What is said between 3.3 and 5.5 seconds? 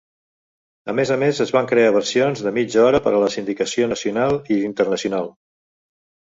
sindicació nacional i internacional.